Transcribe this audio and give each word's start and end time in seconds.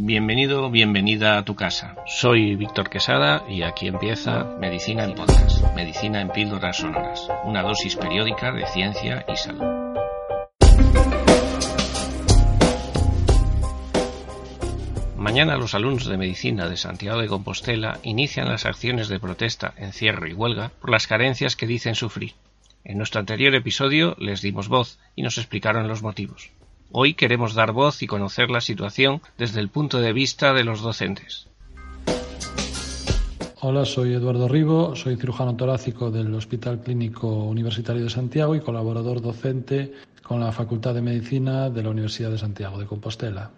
Bienvenido, 0.00 0.70
bienvenida 0.70 1.38
a 1.38 1.44
tu 1.44 1.56
casa. 1.56 1.96
Soy 2.06 2.54
Víctor 2.54 2.88
Quesada 2.88 3.42
y 3.48 3.62
aquí 3.62 3.88
empieza 3.88 4.44
Medicina 4.60 5.02
en 5.02 5.16
Podcast, 5.16 5.74
Medicina 5.74 6.20
en 6.20 6.30
Píldoras 6.30 6.76
Sonoras, 6.76 7.28
una 7.42 7.62
dosis 7.62 7.96
periódica 7.96 8.52
de 8.52 8.64
ciencia 8.68 9.26
y 9.26 9.36
salud. 9.36 9.64
Mañana 15.16 15.56
los 15.56 15.74
alumnos 15.74 16.06
de 16.06 16.16
Medicina 16.16 16.68
de 16.68 16.76
Santiago 16.76 17.20
de 17.20 17.26
Compostela 17.26 17.98
inician 18.04 18.48
las 18.48 18.66
acciones 18.66 19.08
de 19.08 19.18
protesta, 19.18 19.74
encierro 19.78 20.28
y 20.28 20.32
huelga 20.32 20.70
por 20.80 20.90
las 20.90 21.08
carencias 21.08 21.56
que 21.56 21.66
dicen 21.66 21.96
sufrir. 21.96 22.34
En 22.84 22.98
nuestro 22.98 23.18
anterior 23.18 23.52
episodio 23.56 24.14
les 24.20 24.42
dimos 24.42 24.68
voz 24.68 25.00
y 25.16 25.22
nos 25.22 25.38
explicaron 25.38 25.88
los 25.88 26.04
motivos. 26.04 26.52
Hoy 26.90 27.14
queremos 27.14 27.54
dar 27.54 27.72
voz 27.72 28.02
y 28.02 28.06
conocer 28.06 28.50
la 28.50 28.62
situación 28.62 29.20
desde 29.36 29.60
el 29.60 29.68
punto 29.68 30.00
de 30.00 30.14
vista 30.14 30.54
de 30.54 30.64
los 30.64 30.80
docentes. 30.80 31.46
Hola, 33.60 33.84
soy 33.84 34.14
Eduardo 34.14 34.48
Ribo, 34.48 34.96
soy 34.96 35.16
cirujano 35.16 35.54
torácico 35.54 36.10
del 36.10 36.32
Hospital 36.34 36.80
Clínico 36.80 37.28
Universitario 37.28 38.04
de 38.04 38.10
Santiago 38.10 38.54
y 38.54 38.60
colaborador 38.60 39.20
docente 39.20 39.92
con 40.22 40.40
la 40.40 40.52
Facultad 40.52 40.94
de 40.94 41.02
Medicina 41.02 41.68
de 41.68 41.82
la 41.82 41.90
Universidad 41.90 42.30
de 42.30 42.38
Santiago 42.38 42.78
de 42.78 42.86
Compostela. 42.86 43.50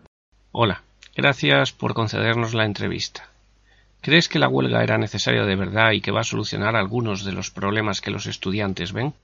Hola, 0.52 0.82
gracias 1.14 1.70
por 1.70 1.94
concedernos 1.94 2.54
la 2.54 2.64
entrevista. 2.64 3.28
¿Crees 4.00 4.28
que 4.28 4.38
la 4.38 4.48
huelga 4.48 4.82
era 4.82 4.98
necesaria 4.98 5.44
de 5.44 5.56
verdad 5.56 5.92
y 5.92 6.00
que 6.00 6.10
va 6.10 6.20
a 6.20 6.24
solucionar 6.24 6.74
algunos 6.74 7.24
de 7.24 7.32
los 7.32 7.50
problemas 7.50 8.00
que 8.00 8.10
los 8.10 8.26
estudiantes 8.26 8.92
ven? 8.92 9.14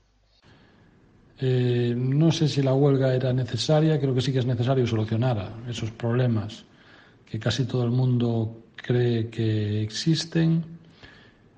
Eh, 1.39 1.93
no 1.95 2.31
sé 2.31 2.47
si 2.47 2.61
la 2.61 2.73
huelga 2.73 3.13
era 3.13 3.31
necesaria, 3.31 3.99
creo 3.99 4.13
que 4.13 4.21
sí 4.21 4.33
que 4.33 4.39
es 4.39 4.45
necesario 4.45 4.87
solucionar 4.87 5.53
esos 5.69 5.91
problemas 5.91 6.65
que 7.29 7.39
casi 7.39 7.65
todo 7.65 7.83
el 7.83 7.91
mundo 7.91 8.63
cree 8.75 9.29
que 9.29 9.81
existen. 9.81 10.63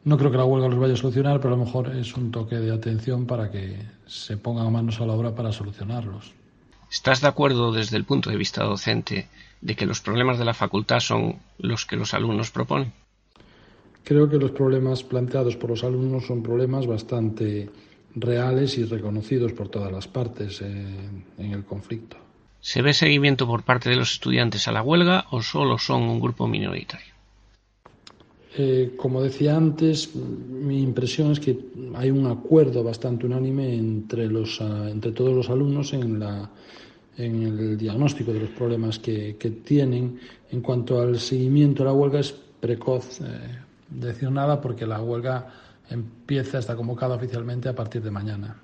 No 0.03 0.17
creo 0.17 0.31
que 0.31 0.37
la 0.37 0.45
huelga 0.45 0.67
los 0.67 0.79
vaya 0.79 0.93
a 0.93 0.97
solucionar, 0.97 1.39
pero 1.39 1.53
a 1.53 1.57
lo 1.57 1.65
mejor 1.65 1.95
es 1.95 2.15
un 2.15 2.31
toque 2.31 2.55
de 2.55 2.73
atención 2.73 3.25
para 3.25 3.51
que 3.51 3.77
se 4.05 4.37
pongan 4.37 4.71
manos 4.71 4.99
a 4.99 5.05
la 5.05 5.13
obra 5.13 5.35
para 5.35 5.51
solucionarlos. 5.51 6.33
¿Estás 6.91 7.21
de 7.21 7.27
acuerdo 7.27 7.71
desde 7.71 7.97
el 7.97 8.03
punto 8.03 8.31
de 8.31 8.37
vista 8.37 8.63
docente 8.63 9.29
de 9.61 9.75
que 9.75 9.85
los 9.85 10.01
problemas 10.01 10.39
de 10.39 10.45
la 10.45 10.53
facultad 10.53 10.99
son 10.99 11.37
los 11.59 11.85
que 11.85 11.95
los 11.95 12.13
alumnos 12.13 12.49
proponen? 12.49 12.91
Creo 14.03 14.27
que 14.27 14.37
los 14.37 14.51
problemas 14.51 15.03
planteados 15.03 15.55
por 15.55 15.69
los 15.69 15.83
alumnos 15.83 16.25
son 16.25 16.41
problemas 16.41 16.87
bastante 16.87 17.69
reales 18.15 18.77
y 18.77 18.85
reconocidos 18.85 19.53
por 19.53 19.69
todas 19.69 19.91
las 19.91 20.07
partes 20.07 20.61
en, 20.61 21.25
el 21.37 21.63
conflicto. 21.63 22.17
¿Se 22.61 22.81
ve 22.81 22.93
seguimiento 22.93 23.47
por 23.47 23.63
parte 23.63 23.89
de 23.89 23.95
los 23.95 24.13
estudiantes 24.13 24.67
a 24.67 24.71
la 24.71 24.81
huelga 24.81 25.25
o 25.31 25.41
solo 25.41 25.77
son 25.77 26.03
un 26.03 26.19
grupo 26.19 26.47
minoritario? 26.47 27.13
Eh, 28.57 28.93
como 28.97 29.21
decía 29.21 29.55
antes, 29.55 30.13
mi 30.15 30.81
impresión 30.81 31.31
es 31.31 31.39
que 31.39 31.57
hay 31.95 32.09
un 32.09 32.25
acuerdo 32.27 32.83
bastante 32.83 33.25
unánime 33.25 33.75
entre, 33.75 34.27
los, 34.27 34.59
ah, 34.59 34.89
entre 34.89 35.11
todos 35.11 35.33
los 35.33 35.49
alumnos 35.49 35.93
en, 35.93 36.19
la, 36.19 36.49
en 37.17 37.43
el 37.43 37.77
diagnóstico 37.77 38.33
de 38.33 38.41
los 38.41 38.49
problemas 38.49 38.99
que, 38.99 39.35
tienen. 39.63 40.19
En 40.51 40.61
cuanto 40.61 40.99
al 40.99 41.19
seguimiento 41.19 41.83
de 41.83 41.89
la 41.89 41.93
huelga, 41.93 42.19
es 42.19 42.33
precoz 42.59 43.21
eh, 43.21 43.25
decir 43.89 44.31
nada 44.31 44.61
porque 44.61 44.85
la 44.85 45.01
huelga 45.01 45.47
empieza, 45.89 46.59
está 46.59 46.75
convocada 46.75 47.15
oficialmente 47.15 47.69
a 47.69 47.75
partir 47.75 48.01
de 48.01 48.11
mañana. 48.11 48.57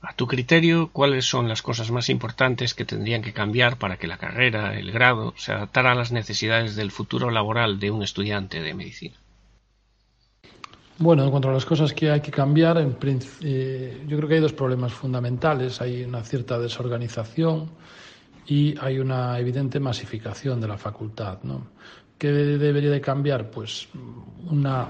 A 0.00 0.14
tu 0.14 0.28
criterio, 0.28 0.90
¿cuáles 0.92 1.24
son 1.24 1.48
las 1.48 1.60
cosas 1.60 1.90
más 1.90 2.08
importantes 2.08 2.74
que 2.74 2.84
tendrían 2.84 3.22
que 3.22 3.32
cambiar 3.32 3.78
para 3.78 3.96
que 3.96 4.06
la 4.06 4.16
carrera, 4.16 4.78
el 4.78 4.92
grado, 4.92 5.34
se 5.36 5.52
adaptara 5.52 5.92
a 5.92 5.94
las 5.96 6.12
necesidades 6.12 6.76
del 6.76 6.92
futuro 6.92 7.30
laboral 7.30 7.80
de 7.80 7.90
un 7.90 8.02
estudiante 8.04 8.62
de 8.62 8.74
medicina? 8.74 9.16
Bueno, 10.98 11.24
en 11.24 11.30
cuanto 11.30 11.48
a 11.48 11.52
las 11.52 11.64
cosas 11.64 11.92
que 11.92 12.10
hay 12.10 12.20
que 12.20 12.30
cambiar, 12.30 12.78
en 12.78 12.96
eh, 13.42 14.04
yo 14.06 14.16
creo 14.16 14.28
que 14.28 14.34
hay 14.36 14.40
dos 14.40 14.52
problemas 14.52 14.92
fundamentales. 14.92 15.80
Hay 15.80 16.04
una 16.04 16.22
cierta 16.24 16.58
desorganización 16.58 17.70
y 18.46 18.76
hay 18.80 18.98
una 18.98 19.38
evidente 19.38 19.78
masificación 19.78 20.60
de 20.60 20.68
la 20.68 20.76
facultad. 20.78 21.38
¿no? 21.42 21.68
¿Qué 22.18 22.32
debería 22.32 22.90
de 22.90 23.00
cambiar? 23.00 23.48
Pues 23.50 23.88
una 24.50 24.88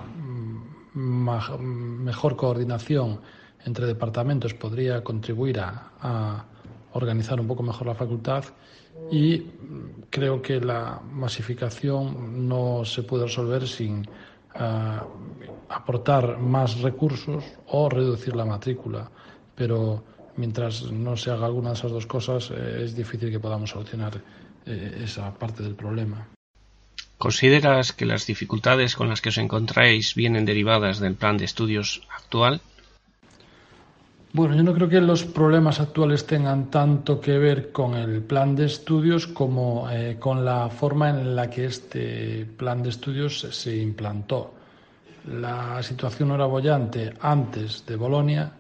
mejor 0.94 2.37
coordinación 2.37 3.21
entre 3.66 3.87
departamentos 3.87 4.55
podría 4.55 5.05
contribuir 5.05 5.61
a, 5.61 6.47
organizar 6.94 7.39
un 7.39 7.47
poco 7.47 7.62
mejor 7.62 7.87
la 7.87 7.94
facultad 7.94 8.44
y 9.12 9.44
creo 10.09 10.41
que 10.41 10.59
la 10.59 11.00
masificación 11.12 12.49
no 12.49 12.83
se 12.84 13.03
puede 13.03 13.27
resolver 13.27 13.69
sin 13.69 14.09
eh, 14.55 14.99
aportar 15.69 16.39
más 16.39 16.81
recursos 16.81 17.45
o 17.66 17.91
reducir 17.91 18.34
la 18.34 18.47
matrícula. 18.47 19.10
Pero 19.55 20.03
mientras 20.37 20.91
no 20.91 21.15
se 21.16 21.31
haga 21.31 21.47
alguna 21.47 21.69
de 21.71 21.75
esas 21.75 21.93
dos 21.93 22.06
cosas, 22.06 22.50
eh, 22.50 22.84
es 22.84 22.97
difícil 22.97 23.31
que 23.31 23.39
podamos 23.39 23.71
solucionar 23.71 24.21
eh, 24.65 25.03
esa 25.05 25.33
parte 25.34 25.62
del 25.62 25.75
problema. 25.75 26.27
¿Consideras 27.19 27.93
que 27.93 28.06
las 28.06 28.27
dificultades 28.27 28.95
con 28.95 29.09
las 29.09 29.21
que 29.21 29.31
os 29.31 29.39
encontráis 29.39 30.15
vienen 30.15 30.45
derivadas 30.45 31.01
del 31.01 31.15
plan 31.15 31.37
de 31.37 31.47
estudios 31.47 32.06
actual? 32.09 32.61
Bueno, 34.33 34.55
yo 34.55 34.62
no 34.62 34.73
creo 34.73 34.89
que 34.89 35.01
los 35.01 35.25
problemas 35.25 35.81
actuales 35.81 36.27
tengan 36.27 36.71
tanto 36.71 37.21
que 37.21 37.37
ver 37.39 37.73
con 37.73 37.95
el 37.95 38.23
plan 38.23 38.55
de 38.55 38.67
estudios 38.67 39.27
como 39.27 39.91
eh, 39.91 40.17
con 40.21 40.45
la 40.45 40.69
forma 40.69 41.11
en 41.11 41.34
la 41.34 41.51
que 41.51 41.65
este 41.65 42.47
plan 42.57 42.84
de 42.84 42.91
estudios 42.91 43.41
se 43.41 43.77
implantó. 43.77 44.55
La 45.27 45.83
situación 45.83 46.31
era 46.31 46.47
bollante 46.47 47.15
antes 47.21 47.84
de 47.84 47.97
Bolonia. 47.97 48.53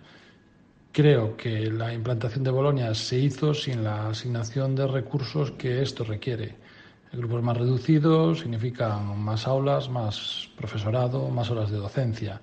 Creo 0.90 1.36
que 1.36 1.70
la 1.70 1.94
implantación 1.94 2.42
de 2.42 2.50
Bolonia 2.50 2.92
se 2.94 3.18
hizo 3.18 3.54
sin 3.54 3.84
la 3.84 4.08
asignación 4.08 4.74
de 4.74 4.86
recursos 4.86 5.52
que 5.52 5.80
esto 5.80 6.02
requiere. 6.02 6.67
Grupos 7.12 7.42
más 7.42 7.56
reducidos 7.56 8.40
significan 8.40 9.18
más 9.18 9.46
aulas, 9.46 9.88
más 9.88 10.50
profesorado, 10.56 11.28
más 11.30 11.50
horas 11.50 11.70
de 11.70 11.78
docencia. 11.78 12.40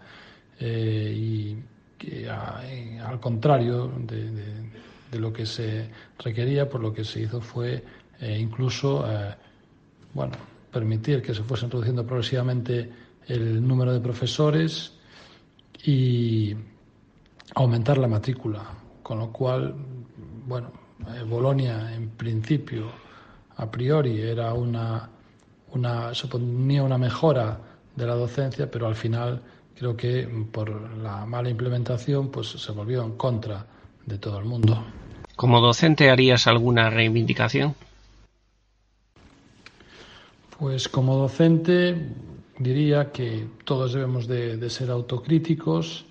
Eh, 0.60 1.14
y 1.16 1.58
que 1.98 2.30
al 2.30 3.20
contrario 3.20 3.92
de, 4.00 5.20
lo 5.20 5.32
que 5.32 5.46
se 5.46 5.90
requería, 6.20 6.70
pues 6.70 6.84
lo 6.84 6.94
que 6.94 7.04
se 7.04 7.22
hizo 7.22 7.40
fue 7.40 7.84
eh, 8.20 8.38
incluso 8.38 9.06
eh, 9.10 9.34
bueno, 10.14 10.34
permitir 10.72 11.22
que 11.22 11.34
se 11.34 11.44
fuesen 11.44 11.70
reduciendo 11.70 12.06
progresivamente 12.06 12.90
el 13.28 13.66
número 13.66 13.94
de 13.94 14.00
profesores 14.02 14.94
y 15.84 16.54
aumentar 17.54 17.98
la 17.98 18.08
matrícula, 18.08 18.64
con 19.04 19.20
lo 19.20 19.32
cual, 19.32 19.74
bueno, 20.48 20.72
Bolonia 21.28 21.94
en 21.94 22.10
principio 22.10 23.05
a 23.58 23.72
priori 23.72 24.22
era 24.22 24.54
una, 24.54 25.10
una, 25.72 26.14
suponía 26.14 26.84
una 26.84 26.98
mejora 26.98 27.60
de 27.96 28.06
la 28.06 28.16
docencia, 28.16 28.70
pero 28.70 28.88
al 28.88 28.96
final 28.96 29.42
creo 29.76 29.96
que 29.96 30.28
por 30.52 30.98
la 30.98 31.26
mala 31.26 31.50
implementación 31.50 32.30
pues 32.30 32.50
se 32.50 32.72
volvió 32.72 33.04
en 33.04 33.14
contra 33.14 33.66
de 34.06 34.18
todo 34.18 34.40
el 34.40 34.46
mundo. 34.46 34.84
¿Como 35.36 35.60
docente 35.60 36.10
harías 36.10 36.48
alguna 36.48 36.90
reivindicación? 36.90 37.76
Pues 40.58 40.88
como 40.88 41.18
docente 41.18 42.10
diría 42.58 43.12
que 43.12 43.48
todos 43.66 43.94
debemos 43.94 44.28
de, 44.28 44.70
ser 44.70 44.90
autocríticos. 44.92 46.06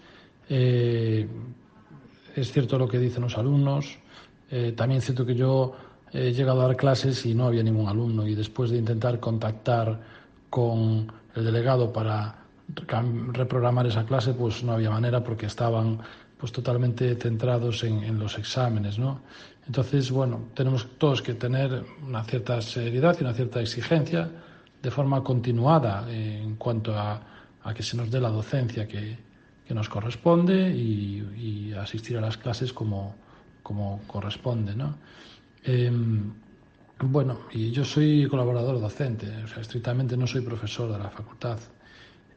Eh, 0.50 1.26
es 2.36 2.52
cierto 2.52 2.78
lo 2.78 2.86
que 2.86 2.98
dicen 2.98 3.22
los 3.22 3.38
alumnos. 3.38 3.98
Eh, 4.50 4.72
también 4.76 4.98
es 4.98 5.04
cierto 5.06 5.24
que 5.24 5.34
yo 5.34 5.72
he 6.14 6.32
llegado 6.32 6.62
a 6.62 6.68
dar 6.68 6.76
clases 6.76 7.26
y 7.26 7.34
no 7.34 7.46
había 7.46 7.62
ningún 7.62 7.88
alumno 7.88 8.26
y 8.26 8.34
después 8.36 8.70
de 8.70 8.78
intentar 8.78 9.18
contactar 9.18 10.00
con 10.48 11.12
el 11.34 11.44
delegado 11.44 11.92
para 11.92 12.36
reprogramar 13.32 13.88
esa 13.88 14.06
clase, 14.06 14.32
pues 14.32 14.62
no 14.62 14.72
había 14.72 14.90
manera 14.90 15.22
porque 15.22 15.46
estaban 15.46 15.98
pues 16.38 16.52
totalmente 16.52 17.16
centrados 17.16 17.82
en, 17.82 18.18
los 18.18 18.38
exámenes, 18.38 18.98
¿no? 18.98 19.20
Entonces, 19.66 20.10
bueno, 20.10 20.48
tenemos 20.54 20.86
todos 20.98 21.20
que 21.20 21.34
tener 21.34 21.84
una 22.06 22.22
cierta 22.24 22.60
seriedad 22.62 23.16
y 23.18 23.24
una 23.24 23.34
cierta 23.34 23.60
exigencia 23.60 24.30
de 24.82 24.90
forma 24.90 25.22
continuada 25.24 26.04
en 26.10 26.56
cuanto 26.56 26.96
a, 26.96 27.20
que 27.74 27.82
se 27.82 27.96
nos 27.96 28.10
dé 28.10 28.20
la 28.20 28.28
docencia 28.28 28.86
que, 28.86 29.18
nos 29.70 29.88
corresponde 29.88 30.70
y, 30.70 31.72
asistir 31.72 32.16
a 32.18 32.20
las 32.20 32.36
clases 32.36 32.72
como, 32.72 33.16
como 33.62 34.02
corresponde. 34.06 34.76
¿no? 34.76 34.94
Em, 35.64 36.32
bueno, 37.00 37.40
y 37.52 37.70
yo 37.70 37.84
soy 37.84 38.28
colaborador 38.28 38.80
docente, 38.80 39.26
o 39.44 39.48
sea, 39.48 39.62
estrictamente 39.62 40.16
no 40.16 40.26
soy 40.26 40.42
profesor 40.42 40.92
de 40.92 40.98
la 40.98 41.10
facultad. 41.10 41.58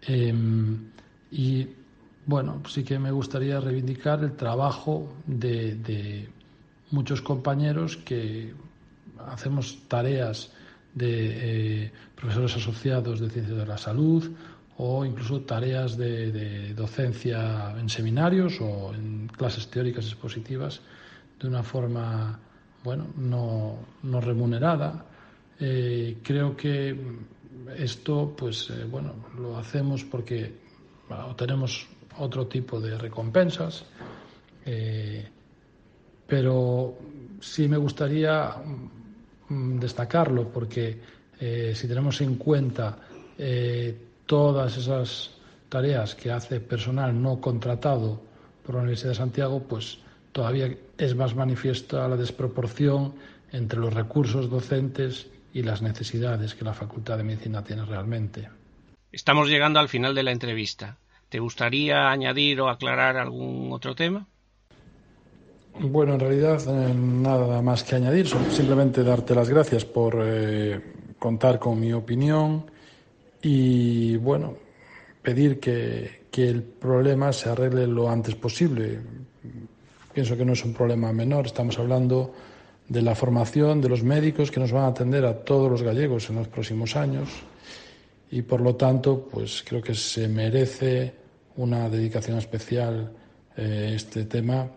Em, 0.02 0.90
y 1.32 1.68
bueno, 2.26 2.62
sí 2.68 2.84
que 2.84 3.00
me 3.00 3.12
gustaría 3.12 3.60
reivindicar 3.60 4.24
el 4.24 4.36
trabajo 4.36 5.14
de, 5.26 6.30
muchos 6.92 7.22
compañeros 7.22 7.98
que 7.98 8.54
hacemos 9.28 9.80
tareas 9.90 10.52
de 10.94 11.84
eh, 11.84 11.92
profesores 12.16 12.56
asociados 12.56 13.20
de 13.20 13.30
ciencias 13.30 13.58
de 13.58 13.66
la 13.66 13.78
salud 13.78 14.32
o 14.78 15.04
incluso 15.04 15.42
tareas 15.42 15.98
de, 15.98 16.74
docencia 16.74 17.76
en 17.78 17.90
seminarios 17.90 18.62
o 18.62 18.94
en 18.94 19.28
clases 19.28 19.68
teóricas 19.70 20.06
expositivas 20.06 20.82
de 21.40 21.48
una 21.48 21.64
forma 21.64 22.40
bueno 22.88 23.08
no, 23.18 23.76
no 24.04 24.22
remunerada. 24.22 25.04
Eh, 25.60 26.20
creo 26.24 26.56
que 26.56 26.96
esto 27.76 28.34
pues 28.38 28.70
eh, 28.70 28.86
bueno 28.90 29.14
lo 29.38 29.58
hacemos 29.58 30.06
porque 30.06 30.54
tenemos 31.36 31.86
otro 32.18 32.48
tipo 32.48 32.80
de 32.80 32.98
recompensas, 32.98 33.84
eh, 34.66 35.28
pero 36.26 36.98
sí 37.42 37.68
me 37.68 37.76
gustaría 37.76 38.56
mm, 39.50 39.80
destacarlo 39.80 40.48
porque 40.48 41.18
si 41.40 41.88
tenemos 41.88 42.20
en 42.22 42.36
cuenta 42.36 42.98
todas 44.26 44.76
esas 44.76 45.30
tareas 45.70 46.16
que 46.16 46.32
hace 46.32 46.60
personal 46.60 47.22
no 47.22 47.40
contratado 47.40 48.20
por 48.66 48.74
la 48.74 48.82
Universidad 48.82 49.12
de 49.12 49.16
Santiago, 49.18 49.62
pues 49.62 50.00
todavía 50.38 50.70
es 51.00 51.16
más 51.16 51.34
manifiesta 51.34 52.08
la 52.08 52.16
desproporción 52.16 53.16
entre 53.52 53.80
los 53.80 53.92
recursos 53.92 54.52
docentes 54.52 55.26
y 55.52 55.64
las 55.64 55.82
necesidades 55.82 56.54
que 56.54 56.64
la 56.64 56.76
Facultad 56.76 57.18
de 57.18 57.24
Medicina 57.24 57.64
tiene 57.64 57.84
realmente. 57.86 58.48
Estamos 59.12 59.50
llegando 59.50 59.80
al 59.80 59.90
final 59.90 60.14
de 60.14 60.22
la 60.22 60.32
entrevista. 60.32 61.00
¿Te 61.30 61.40
gustaría 61.40 62.12
añadir 62.12 62.62
o 62.62 62.70
aclarar 62.70 63.18
algún 63.18 63.72
otro 63.72 63.96
tema? 63.96 64.28
Bueno, 65.80 66.14
en 66.14 66.20
realidad 66.20 66.62
eh, 66.68 66.94
nada 66.94 67.60
más 67.64 67.84
que 67.84 67.96
añadir, 67.96 68.28
simplemente 68.28 69.04
darte 69.04 69.34
las 69.34 69.50
gracias 69.50 69.86
por 69.86 70.22
eh, 70.24 71.16
contar 71.18 71.58
con 71.58 71.80
mi 71.80 71.94
opinión 71.94 72.64
y, 73.42 74.18
bueno, 74.18 74.54
pedir 75.24 75.60
que, 75.60 76.28
que, 76.30 76.48
el 76.48 76.62
problema 76.62 77.34
se 77.34 77.50
arregle 77.50 77.88
lo 77.88 78.08
antes 78.08 78.36
posible. 78.36 79.00
Pienso 80.18 80.36
que 80.36 80.46
no 80.46 80.54
es 80.54 80.66
un 80.66 80.74
problema 80.74 81.14
menor, 81.14 81.46
estamos 81.46 81.78
hablando 81.78 82.34
de 82.90 83.04
la 83.04 83.14
formación 83.14 83.82
de 83.82 83.88
los 83.88 84.02
médicos 84.02 84.50
que 84.50 84.60
nos 84.60 84.72
van 84.72 84.86
a 84.86 84.88
atender 84.88 85.24
a 85.28 85.46
todos 85.46 85.70
los 85.70 85.84
gallegos 85.84 86.28
en 86.32 86.38
los 86.38 86.48
próximos 86.48 86.96
años 86.96 87.30
y 88.32 88.42
por 88.42 88.62
lo 88.62 88.76
tanto 88.76 89.30
pues 89.32 89.64
creo 89.64 89.80
que 89.80 89.94
se 89.94 90.28
merece 90.28 91.14
una 91.58 91.88
dedicación 91.88 92.40
especial 92.40 93.12
eh, 93.56 93.92
este 93.94 94.26
tema 94.26 94.68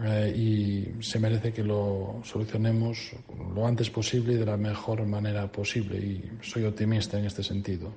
eh, 0.00 0.32
y 0.32 1.02
se 1.02 1.18
merece 1.18 1.52
que 1.52 1.64
lo 1.64 2.20
solucionemos 2.22 3.16
lo 3.52 3.66
antes 3.66 3.90
posible 3.90 4.34
y 4.34 4.36
de 4.36 4.46
la 4.46 4.56
mejor 4.56 5.04
manera 5.06 5.50
posible 5.50 5.98
y 5.98 6.22
soy 6.40 6.66
optimista 6.66 7.18
en 7.18 7.24
este 7.24 7.42
sentido. 7.42 7.92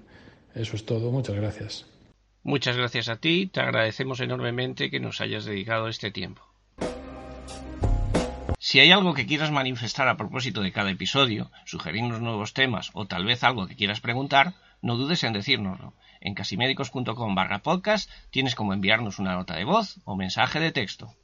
Eso 0.55 0.75
es 0.75 0.83
todo. 0.83 1.11
Muchas 1.11 1.35
gracias. 1.35 1.85
Muchas 2.41 2.75
gracias 2.75 3.07
a 3.07 3.17
ti. 3.17 3.45
Te 3.53 3.59
agradecemos 3.59 4.19
enormemente 4.19 4.89
que 4.89 4.99
nos 4.99 5.21
hayas 5.21 5.45
dedicado 5.45 5.89
este 5.89 6.09
tiempo. 6.09 6.46
Si 8.68 8.81
hay 8.81 8.92
algo 8.92 9.14
que 9.14 9.25
quieras 9.25 9.50
manifestar 9.50 10.10
a 10.10 10.18
propósito 10.18 10.60
de 10.60 10.74
cada 10.74 10.92
episodio, 10.92 11.50
sugerirnos 11.64 12.19
nuevos 12.19 12.54
temas 12.54 12.90
o 12.92 13.06
tal 13.06 13.24
vez 13.24 13.46
algo 13.46 13.66
que 13.66 13.78
quieras 13.78 14.02
preguntar, 14.02 14.56
no 14.81 14.98
dudes 14.98 15.24
en 15.24 15.31
decírnoslo. 15.31 15.94
En 16.19 16.34
casimédicos.com 16.34 17.34
barra 17.34 17.60
podcast 17.60 18.12
tienes 18.30 18.56
como 18.56 18.74
enviarnos 18.74 19.19
una 19.19 19.36
nota 19.36 19.56
de 19.56 19.64
voz 19.64 20.02
o 20.04 20.18
mensaje 20.18 20.60
de 20.60 20.74
texto. 20.74 21.16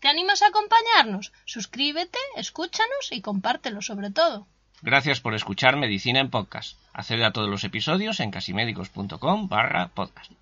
¿Te 0.00 0.08
animas 0.08 0.40
a 0.40 0.46
acompañarnos? 0.46 1.34
Suscríbete, 1.44 2.18
escúchanos 2.36 3.12
y 3.12 3.20
compártelo 3.20 3.82
sobre 3.82 4.10
todo. 4.10 4.46
Gracias 4.80 5.20
por 5.20 5.34
escuchar 5.34 5.76
Medicina 5.76 6.20
en 6.20 6.30
Podcast. 6.30 6.78
Accede 6.94 7.26
a 7.26 7.32
todos 7.32 7.50
los 7.50 7.64
episodios 7.64 8.18
en 8.20 8.30
casimédicos.com 8.30 9.46
barra 9.46 9.88
podcast. 9.88 10.32